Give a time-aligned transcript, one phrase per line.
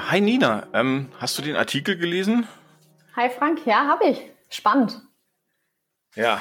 [0.00, 0.66] Ja, hi Nina.
[0.72, 2.48] Ähm, hast du den Artikel gelesen?
[3.16, 4.22] Hi Frank, ja, habe ich.
[4.48, 4.98] Spannend.
[6.14, 6.40] Ja,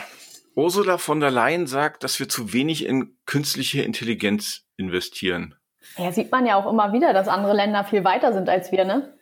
[0.56, 5.56] Ursula von der Leyen sagt, dass wir zu wenig in künstliche Intelligenz investieren.
[5.98, 8.86] Ja, sieht man ja auch immer wieder, dass andere Länder viel weiter sind als wir,
[8.86, 9.14] ne?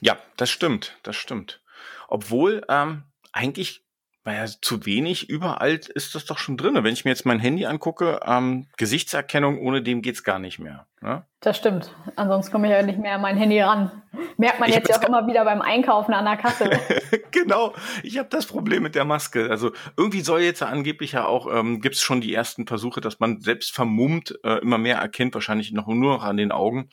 [0.00, 1.62] Ja, das stimmt, das stimmt.
[2.08, 3.84] Obwohl ähm, eigentlich
[4.24, 6.74] naja, zu wenig, überall ist das doch schon drin.
[6.74, 10.88] Wenn ich mir jetzt mein Handy angucke, ähm, Gesichtserkennung, ohne dem geht's gar nicht mehr.
[11.02, 11.26] Ne?
[11.40, 11.92] Das stimmt.
[12.14, 13.90] Ansonsten komme ich ja nicht mehr an mein Handy ran.
[14.36, 16.70] Merkt man ich jetzt ja auch immer wieder beim Einkaufen an der Kasse.
[17.32, 17.74] genau,
[18.04, 19.50] ich habe das Problem mit der Maske.
[19.50, 23.18] Also irgendwie soll jetzt angeblich ja auch, ähm, gibt es schon die ersten Versuche, dass
[23.18, 26.88] man selbst vermummt äh, immer mehr erkennt, wahrscheinlich noch nur noch an den Augen.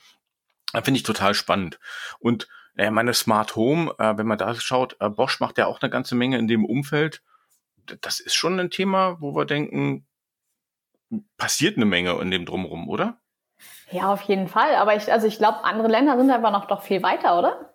[0.74, 1.80] Finde ich total spannend.
[2.20, 5.82] Und äh, meine Smart Home, äh, wenn man da schaut, äh, Bosch macht ja auch
[5.82, 7.22] eine ganze Menge in dem Umfeld.
[8.02, 10.08] Das ist schon ein Thema, wo wir denken,
[11.38, 13.20] passiert eine Menge in dem Drumherum, oder?
[13.92, 14.76] Ja, auf jeden Fall.
[14.76, 17.74] Aber ich, also ich glaube, andere Länder sind einfach noch doch viel weiter, oder?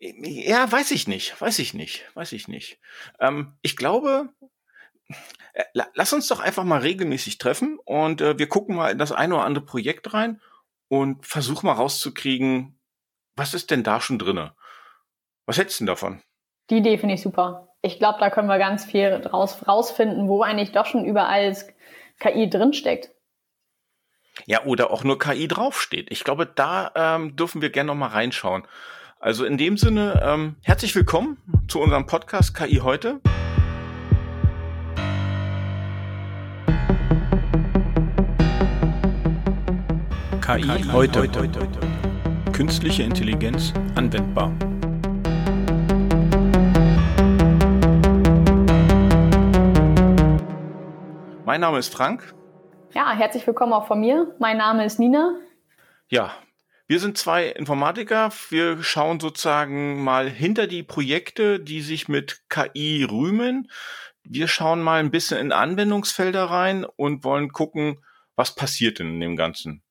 [0.00, 2.80] Ja, weiß ich nicht, weiß ich nicht, weiß ich nicht.
[3.20, 4.30] Ähm, ich glaube,
[5.52, 5.64] äh,
[5.94, 9.34] lass uns doch einfach mal regelmäßig treffen und äh, wir gucken mal in das eine
[9.34, 10.40] oder andere Projekt rein
[10.88, 12.78] und versuchen mal rauszukriegen,
[13.36, 14.54] was ist denn da schon drinne?
[15.46, 16.22] Was hättest du denn davon?
[16.70, 17.68] Die Idee finde ich super.
[17.82, 21.56] Ich glaube, da können wir ganz viel draus rausfinden, wo eigentlich doch schon überall
[22.18, 23.10] KI drinsteckt.
[24.46, 26.10] Ja, oder auch nur KI draufsteht.
[26.10, 28.64] Ich glaube, da ähm, dürfen wir gerne noch mal reinschauen.
[29.20, 31.36] Also in dem Sinne, ähm, herzlich willkommen
[31.68, 33.20] zu unserem Podcast KI heute.
[40.40, 41.20] KI, KI heute.
[41.20, 41.68] heute
[42.52, 44.52] künstliche Intelligenz anwendbar.
[51.44, 52.34] Mein Name ist Frank.
[52.94, 54.34] Ja, herzlich willkommen auch von mir.
[54.38, 55.34] Mein Name ist Nina.
[56.08, 56.34] Ja,
[56.86, 58.30] wir sind zwei Informatiker.
[58.50, 63.70] Wir schauen sozusagen mal hinter die Projekte, die sich mit KI rühmen.
[64.22, 68.04] Wir schauen mal ein bisschen in Anwendungsfelder rein und wollen gucken,
[68.36, 69.82] was passiert denn in dem Ganzen.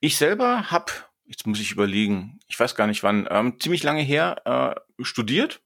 [0.00, 0.92] Ich selber habe
[1.32, 5.62] jetzt muss ich überlegen, ich weiß gar nicht wann, ähm, ziemlich lange her äh, studiert,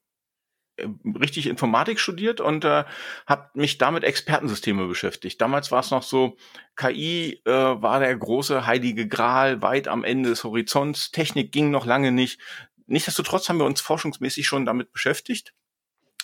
[1.20, 2.84] richtig Informatik studiert und äh,
[3.26, 5.40] habe mich damit Expertensysteme beschäftigt.
[5.40, 6.36] Damals war es noch so,
[6.76, 11.86] KI äh, war der große heilige Gral weit am Ende des Horizonts, Technik ging noch
[11.86, 12.40] lange nicht.
[12.86, 15.54] Nichtsdestotrotz haben wir uns forschungsmäßig schon damit beschäftigt.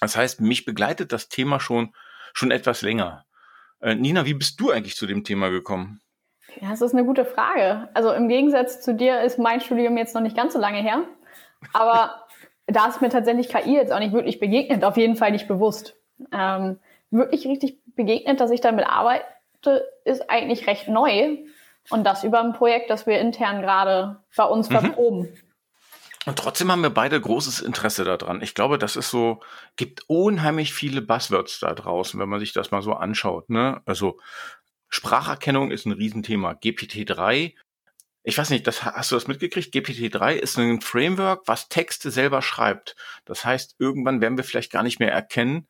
[0.00, 1.94] Das heißt, mich begleitet das Thema schon
[2.32, 3.24] schon etwas länger.
[3.80, 6.00] Äh, Nina, wie bist du eigentlich zu dem Thema gekommen?
[6.60, 7.88] Ja, das ist eine gute Frage.
[7.94, 11.04] Also im Gegensatz zu dir ist mein Studium jetzt noch nicht ganz so lange her.
[11.72, 12.21] Aber
[12.66, 15.96] da ist mir tatsächlich KI jetzt auch nicht wirklich begegnet, auf jeden Fall nicht bewusst.
[16.32, 16.78] Ähm,
[17.10, 19.24] wirklich richtig begegnet, dass ich damit arbeite,
[20.04, 21.38] ist eigentlich recht neu.
[21.90, 24.74] Und das über ein Projekt, das wir intern gerade bei uns mhm.
[24.74, 25.28] verproben.
[26.24, 28.42] Und trotzdem haben wir beide großes Interesse daran.
[28.42, 29.40] Ich glaube, das ist so,
[29.76, 33.50] gibt unheimlich viele Buzzwords da draußen, wenn man sich das mal so anschaut.
[33.50, 33.82] Ne?
[33.86, 34.20] Also
[34.88, 36.52] Spracherkennung ist ein Riesenthema.
[36.52, 37.54] GPT-3,
[38.22, 39.74] ich weiß nicht, das, hast du das mitgekriegt?
[39.74, 42.94] GPT-3 ist ein Framework, was Texte selber schreibt.
[43.24, 45.66] Das heißt, irgendwann werden wir vielleicht gar nicht mehr erkennen,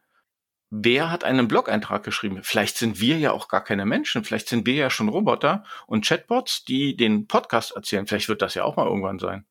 [0.71, 2.41] wer hat einen Blog-Eintrag geschrieben.
[2.43, 4.25] Vielleicht sind wir ja auch gar keine Menschen.
[4.25, 8.07] Vielleicht sind wir ja schon Roboter und Chatbots, die den Podcast erzählen.
[8.07, 9.47] Vielleicht wird das ja auch mal irgendwann sein.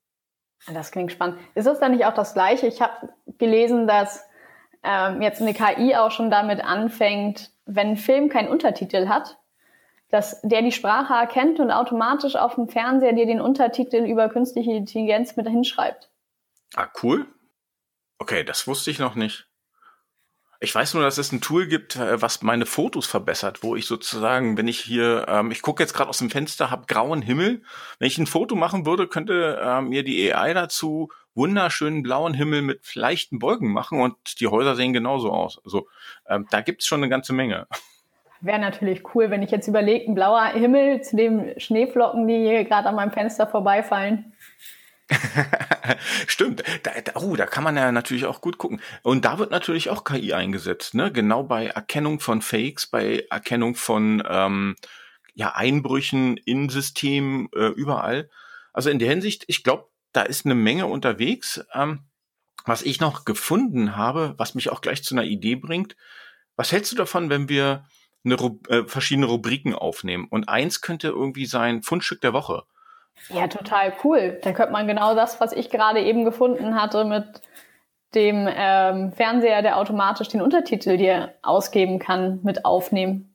[0.67, 1.39] Das klingt spannend.
[1.55, 2.67] Ist das dann nicht auch das Gleiche?
[2.67, 4.23] Ich habe gelesen, dass
[4.83, 9.37] ähm, jetzt eine KI auch schon damit anfängt, wenn ein Film keinen Untertitel hat,
[10.11, 14.71] dass der die Sprache erkennt und automatisch auf dem Fernseher dir den Untertitel über künstliche
[14.71, 16.09] Intelligenz mit hinschreibt.
[16.75, 17.25] Ah, cool.
[18.19, 19.47] Okay, das wusste ich noch nicht.
[20.63, 23.87] Ich weiß nur, dass es ein Tool gibt, äh, was meine Fotos verbessert, wo ich
[23.87, 27.63] sozusagen, wenn ich hier, ähm, ich gucke jetzt gerade aus dem Fenster, habe grauen Himmel.
[27.97, 32.61] Wenn ich ein Foto machen würde, könnte ähm, mir die AI dazu wunderschönen blauen Himmel
[32.61, 35.59] mit leichten Beugen machen und die Häuser sehen genauso aus.
[35.63, 35.87] Also
[36.27, 37.67] ähm, da gibt's schon eine ganze Menge.
[38.41, 42.63] Wäre natürlich cool, wenn ich jetzt überlege, ein blauer Himmel zu den Schneeflocken, die hier
[42.65, 44.33] gerade an meinem Fenster vorbeifallen.
[46.27, 46.63] Stimmt.
[46.83, 48.81] Da, da, oh, da kann man ja natürlich auch gut gucken.
[49.03, 51.11] Und da wird natürlich auch KI eingesetzt, ne?
[51.11, 54.75] Genau bei Erkennung von Fakes, bei Erkennung von ähm,
[55.33, 58.29] ja, Einbrüchen in Systemen, äh, überall.
[58.73, 61.63] Also in der Hinsicht, ich glaube, da ist eine Menge unterwegs.
[61.73, 62.05] Ähm,
[62.65, 65.95] was ich noch gefunden habe, was mich auch gleich zu einer Idee bringt.
[66.55, 67.85] Was hältst du davon, wenn wir
[68.23, 68.35] eine,
[68.69, 70.27] äh, verschiedene Rubriken aufnehmen.
[70.29, 72.63] Und eins könnte irgendwie sein Fundstück der Woche.
[73.29, 74.39] Ja, total cool.
[74.41, 77.41] Da könnte man genau das, was ich gerade eben gefunden hatte mit
[78.15, 83.33] dem ähm, Fernseher, der automatisch den Untertitel dir ausgeben kann, mit aufnehmen.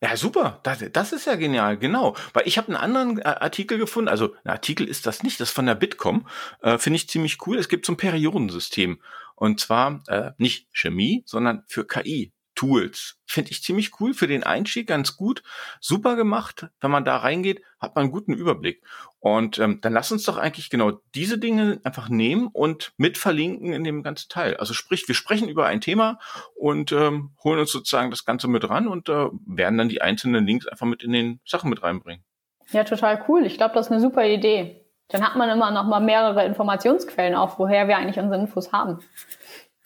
[0.00, 0.60] Ja, super.
[0.62, 2.14] Das, das ist ja genial, genau.
[2.32, 5.48] Weil ich habe einen anderen äh, Artikel gefunden, also ein Artikel ist das nicht, das
[5.48, 6.26] ist von der Bitkom,
[6.62, 7.58] äh, finde ich ziemlich cool.
[7.58, 9.00] Es gibt so ein Periodensystem.
[9.34, 12.32] Und zwar äh, nicht Chemie, sondern für KI.
[12.58, 13.16] Tools.
[13.24, 15.44] Finde ich ziemlich cool für den Einstieg, ganz gut.
[15.80, 16.66] Super gemacht.
[16.80, 18.82] Wenn man da reingeht, hat man einen guten Überblick.
[19.20, 23.72] Und ähm, dann lass uns doch eigentlich genau diese Dinge einfach nehmen und mit verlinken
[23.72, 24.56] in dem ganzen Teil.
[24.56, 26.18] Also sprich, wir sprechen über ein Thema
[26.56, 30.44] und ähm, holen uns sozusagen das Ganze mit ran und äh, werden dann die einzelnen
[30.44, 32.24] Links einfach mit in den Sachen mit reinbringen.
[32.72, 33.46] Ja, total cool.
[33.46, 34.84] Ich glaube, das ist eine super Idee.
[35.06, 38.98] Dann hat man immer noch mal mehrere Informationsquellen auf, woher wir eigentlich unsere Infos haben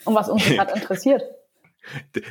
[0.06, 1.22] und was uns gerade interessiert.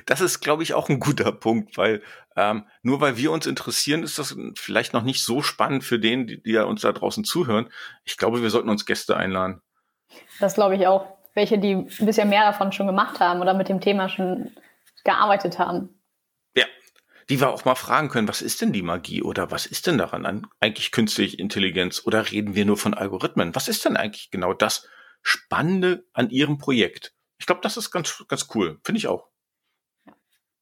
[0.06, 2.01] Das ist, glaube ich, auch ein guter Punkt, weil
[2.36, 6.27] ähm, nur weil wir uns interessieren, ist das vielleicht noch nicht so spannend für den,
[6.27, 7.69] die, die ja uns da draußen zuhören.
[8.03, 9.62] Ich glaube, wir sollten uns Gäste einladen.
[10.39, 11.18] Das glaube ich auch.
[11.33, 14.51] Welche, die bisher mehr davon schon gemacht haben oder mit dem Thema schon
[15.03, 16.01] gearbeitet haben.
[16.56, 16.65] Ja,
[17.30, 19.97] die wir auch mal fragen können, was ist denn die Magie oder was ist denn
[19.97, 23.56] daran an eigentlich künstliche Intelligenz oder reden wir nur von Algorithmen?
[23.56, 24.88] Was ist denn eigentlich genau das
[25.21, 27.13] Spannende an ihrem Projekt?
[27.38, 28.80] Ich glaube, das ist ganz, ganz cool.
[28.83, 29.27] Finde ich auch.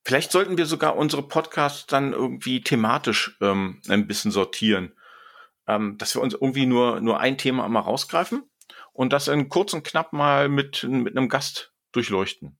[0.09, 4.91] Vielleicht sollten wir sogar unsere Podcasts dann irgendwie thematisch ähm, ein bisschen sortieren,
[5.67, 8.41] ähm, dass wir uns irgendwie nur, nur ein Thema einmal rausgreifen
[8.91, 12.57] und das in kurz und knapp mal mit, mit einem Gast durchleuchten.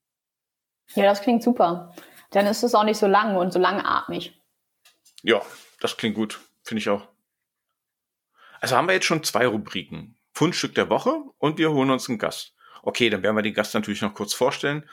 [0.93, 1.95] Ja, das klingt super.
[2.29, 4.39] Dann ist es auch nicht so lang und so langatmig.
[5.23, 5.41] Ja,
[5.79, 6.39] das klingt gut.
[6.61, 7.07] Finde ich auch.
[8.61, 10.19] Also haben wir jetzt schon zwei Rubriken.
[10.33, 12.53] Fundstück der Woche und wir holen uns einen Gast.
[12.83, 14.87] Okay, dann werden wir den Gast natürlich noch kurz vorstellen.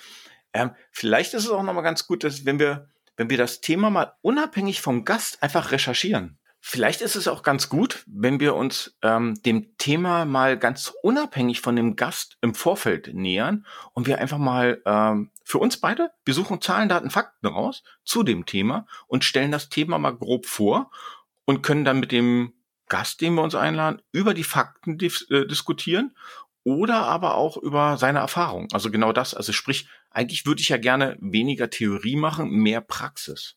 [0.56, 3.90] Ähm, vielleicht ist es auch nochmal ganz gut, dass wenn wir, wenn wir das Thema
[3.90, 6.38] mal unabhängig vom Gast einfach recherchieren.
[6.60, 11.60] Vielleicht ist es auch ganz gut, wenn wir uns ähm, dem Thema mal ganz unabhängig
[11.60, 16.34] von dem Gast im Vorfeld nähern und wir einfach mal ähm, für uns beide, wir
[16.34, 20.90] suchen Zahlen, Daten, Fakten raus zu dem Thema und stellen das Thema mal grob vor
[21.44, 22.52] und können dann mit dem
[22.88, 26.16] Gast, den wir uns einladen, über die Fakten dis äh, diskutieren
[26.66, 28.66] oder aber auch über seine Erfahrung.
[28.72, 29.34] Also genau das.
[29.34, 33.54] Also sprich, eigentlich würde ich ja gerne weniger Theorie machen, mehr Praxis.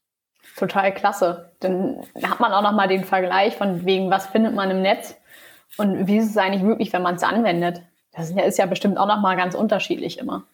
[0.56, 1.51] Total klasse.
[1.59, 5.15] Dann hat man auch noch mal den Vergleich von wegen, was findet man im Netz
[5.77, 7.81] und wie ist es eigentlich wirklich, wenn man es anwendet.
[8.11, 10.45] Das ist ja bestimmt auch noch mal ganz unterschiedlich immer.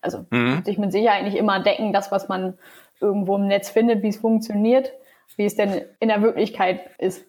[0.00, 0.64] Also mhm.
[0.64, 2.58] sich mit Sicherheit nicht immer decken, das, was man
[3.00, 4.92] irgendwo im Netz findet, wie es funktioniert,
[5.36, 7.22] wie es denn in der Wirklichkeit ist.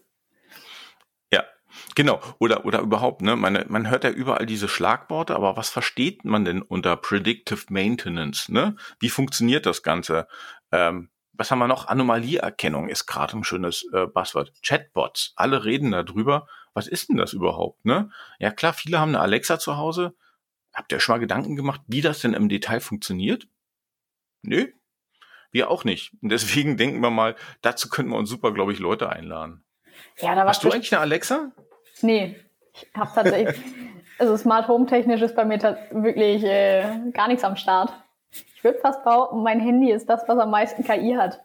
[1.95, 3.35] Genau, oder, oder überhaupt, ne?
[3.35, 8.49] Man, man hört ja überall diese Schlagworte, aber was versteht man denn unter Predictive Maintenance,
[8.49, 8.75] ne?
[8.99, 10.27] Wie funktioniert das Ganze?
[10.71, 11.87] Ähm, was haben wir noch?
[11.87, 14.53] Anomalieerkennung ist gerade ein schönes äh, Buzzword.
[14.63, 16.47] Chatbots, alle reden darüber.
[16.73, 18.11] Was ist denn das überhaupt, ne?
[18.39, 20.15] Ja klar, viele haben eine Alexa zu Hause.
[20.73, 23.47] Habt ihr schon mal Gedanken gemacht, wie das denn im Detail funktioniert?
[24.41, 24.67] Nö,
[25.51, 26.13] wir auch nicht.
[26.21, 29.63] Und deswegen denken wir mal, dazu könnten wir uns super, glaube ich, Leute einladen.
[30.19, 31.51] Ja, da Hast du eigentlich eine Alexa?
[32.01, 32.39] Nee,
[32.73, 33.61] ich habe tatsächlich,
[34.19, 35.59] also Smart Home technisch ist bei mir
[35.91, 37.93] wirklich äh, gar nichts am Start.
[38.55, 41.41] Ich würde fast behaupten, mein Handy ist das, was am meisten KI hat.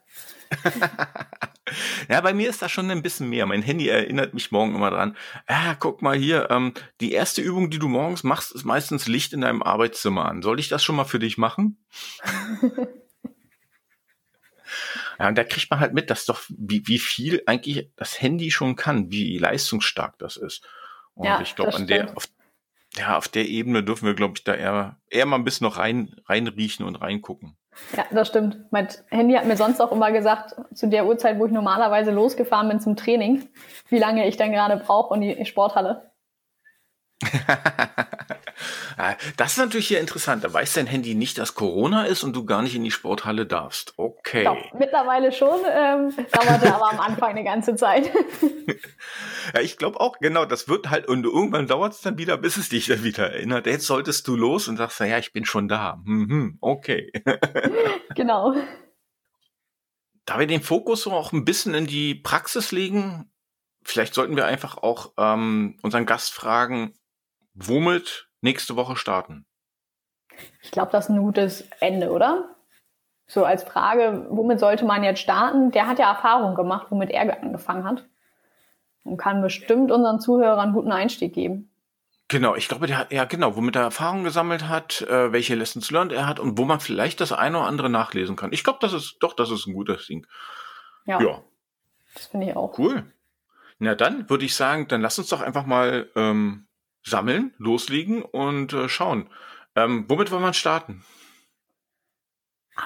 [2.08, 3.46] ja, bei mir ist das schon ein bisschen mehr.
[3.46, 5.16] Mein Handy erinnert mich morgen immer dran.
[5.46, 9.32] Ah, guck mal hier, ähm, die erste Übung, die du morgens machst, ist meistens Licht
[9.32, 10.42] in deinem Arbeitszimmer an.
[10.42, 11.78] Soll ich das schon mal für dich machen?
[15.18, 18.50] Ja, und da kriegt man halt mit, dass doch, wie, wie viel eigentlich das Handy
[18.50, 20.66] schon kann, wie leistungsstark das ist.
[21.14, 22.28] Und ja, ich glaube, an der, auf,
[22.96, 25.78] ja, auf der Ebene dürfen wir, glaube ich, da eher, eher mal ein bisschen noch
[25.78, 27.56] rein, reinriechen und reingucken.
[27.94, 28.58] Ja, das stimmt.
[28.70, 32.68] Mein Handy hat mir sonst auch immer gesagt, zu der Uhrzeit, wo ich normalerweise losgefahren
[32.68, 33.48] bin zum Training,
[33.88, 36.10] wie lange ich dann gerade brauche und die Sporthalle.
[39.36, 40.42] das ist natürlich hier interessant.
[40.42, 43.44] Da weiß dein Handy nicht, dass Corona ist und du gar nicht in die Sporthalle
[43.44, 43.92] darfst.
[43.96, 44.44] Okay.
[44.44, 45.60] Doch, mittlerweile schon.
[45.70, 48.10] Ähm, dauerte aber am Anfang eine ganze Zeit.
[49.54, 50.46] ja, ich glaube auch, genau.
[50.46, 53.66] Das wird halt, und irgendwann dauert es dann wieder, bis es dich dann wieder erinnert.
[53.66, 56.00] Jetzt solltest du los und sagst, ja, ich bin schon da.
[56.04, 57.12] Mhm, okay.
[58.14, 58.54] genau.
[60.24, 63.30] Da wir den Fokus so auch ein bisschen in die Praxis legen,
[63.82, 66.94] vielleicht sollten wir einfach auch ähm, unseren Gast fragen,
[67.54, 69.44] womit nächste Woche starten?
[70.62, 72.56] Ich glaube, das ist ein gutes Ende, oder?
[73.26, 75.72] So als Frage, womit sollte man jetzt starten?
[75.72, 78.06] Der hat ja Erfahrung gemacht, womit er angefangen hat.
[79.02, 81.70] Und kann bestimmt unseren Zuhörern einen guten Einstieg geben.
[82.28, 85.90] Genau, ich glaube, der hat, ja genau, womit er Erfahrung gesammelt hat, äh, welche Lessons
[85.92, 88.52] learned er hat und wo man vielleicht das eine oder andere nachlesen kann.
[88.52, 90.26] Ich glaube, das ist, doch, das ist ein gutes Ding.
[91.04, 91.20] Ja.
[91.20, 91.42] ja.
[92.14, 92.76] Das finde ich auch.
[92.78, 93.04] Cool.
[93.78, 96.65] Na dann würde ich sagen, dann lass uns doch einfach mal ähm,
[97.06, 99.30] sammeln, loslegen und äh, schauen.
[99.74, 101.04] Ähm, womit wollen wir starten?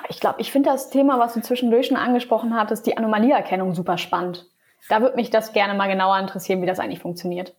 [0.09, 3.99] Ich glaube, ich finde das Thema, was du zwischendurch schon angesprochen hattest, die Anomalieerkennung super
[3.99, 4.47] spannend.
[4.89, 7.57] Da würde mich das gerne mal genauer interessieren, wie das eigentlich funktioniert.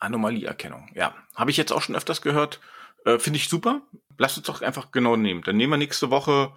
[0.00, 1.14] Anomalieerkennung, ja.
[1.34, 2.60] Habe ich jetzt auch schon öfters gehört.
[3.04, 3.82] Äh, Finde ich super.
[4.18, 5.42] Lass uns doch einfach genau nehmen.
[5.42, 6.52] Dann nehmen wir nächste Woche,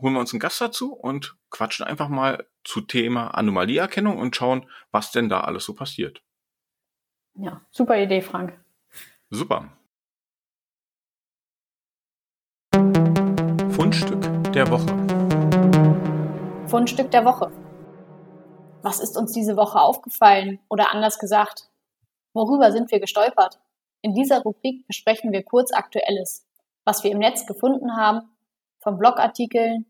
[0.00, 4.68] holen wir uns einen Gast dazu und quatschen einfach mal zu Thema Anomalieerkennung und schauen,
[4.90, 6.22] was denn da alles so passiert.
[7.36, 8.56] Ja, super Idee, Frank.
[9.28, 9.68] Super.
[13.70, 14.86] Fundstück der Woche.
[16.68, 17.50] Fundstück der Woche.
[18.82, 21.70] Was ist uns diese Woche aufgefallen oder anders gesagt,
[22.34, 23.58] worüber sind wir gestolpert?
[24.00, 26.46] In dieser Rubrik besprechen wir kurz Aktuelles,
[26.84, 28.28] was wir im Netz gefunden haben,
[28.78, 29.86] von Blogartikeln,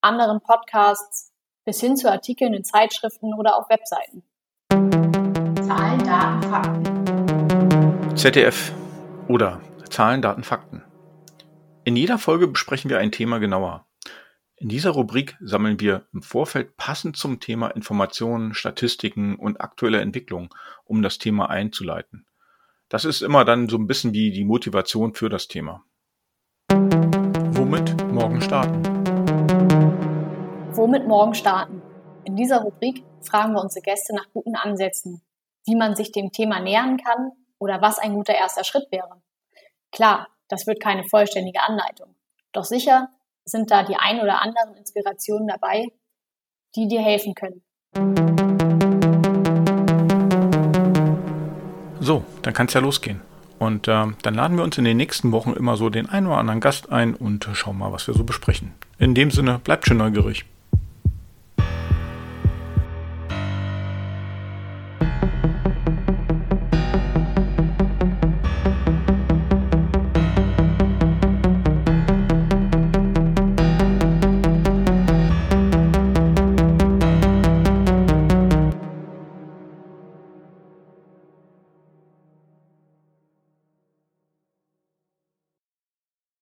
[0.00, 4.22] anderen Podcasts bis hin zu Artikeln in Zeitschriften oder auf Webseiten.
[6.12, 8.16] Zahlen, Daten, Fakten.
[8.18, 8.72] ZDF
[9.28, 10.82] oder Zahlen, Daten, Fakten.
[11.84, 13.86] In jeder Folge besprechen wir ein Thema genauer.
[14.56, 20.50] In dieser Rubrik sammeln wir im Vorfeld passend zum Thema Informationen, Statistiken und aktuelle Entwicklungen,
[20.84, 22.26] um das Thema einzuleiten.
[22.90, 25.82] Das ist immer dann so ein bisschen wie die Motivation für das Thema.
[26.68, 28.82] Womit morgen starten?
[30.72, 31.80] Womit morgen starten?
[32.24, 35.22] In dieser Rubrik fragen wir unsere Gäste nach guten Ansätzen,
[35.66, 39.22] wie man sich dem Thema nähern kann oder was ein guter erster Schritt wäre.
[39.92, 42.14] Klar, das wird keine vollständige Anleitung.
[42.52, 43.08] Doch sicher
[43.44, 45.88] sind da die ein oder anderen Inspirationen dabei,
[46.76, 47.62] die dir helfen können.
[52.00, 53.20] So, dann kann es ja losgehen.
[53.58, 56.38] Und äh, dann laden wir uns in den nächsten Wochen immer so den einen oder
[56.38, 58.74] anderen Gast ein und schauen mal, was wir so besprechen.
[58.98, 60.44] In dem Sinne, bleibt schön neugierig.